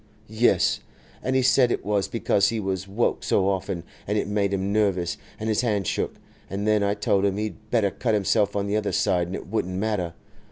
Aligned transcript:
'Yes. 0.27 0.79
And 1.21 1.35
he 1.35 1.43
said 1.43 1.71
it 1.71 1.85
was 1.85 2.07
because 2.07 2.47
he 2.49 2.59
was 2.59 2.87
woke 2.87 3.23
so 3.23 3.47
often, 3.47 3.83
and 4.07 4.17
it 4.17 4.27
made 4.27 4.51
him 4.51 4.73
nervous, 4.73 5.15
and 5.39 5.47
his 5.47 5.61
hand 5.61 5.85
shook. 5.85 6.15
And 6.49 6.65
then 6.67 6.81
I 6.81 6.95
told 6.95 7.23
him 7.23 7.37
he'd 7.37 7.69
better 7.69 7.91
cut 7.91 8.15
himself 8.15 8.55
on 8.55 8.65
the 8.65 8.75
other 8.75 8.93
side, 8.93 9.27
and 9.27 9.35
it 9.35 9.45
wouldn't 9.45 9.75
matter. 9.77 10.15